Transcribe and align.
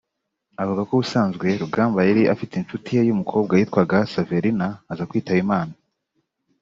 Avuga 0.61 0.81
ko 0.87 0.91
ubusanzwe 0.95 1.47
Rugamba 1.61 1.99
yari 2.09 2.21
afite 2.33 2.53
inshuti 2.57 2.89
ye 2.97 3.01
y’umukobwa 3.07 3.53
yitwaga 3.59 3.97
Saverina 4.13 4.67
aza 4.91 5.07
kwitaba 5.09 5.41
Imana 5.45 5.73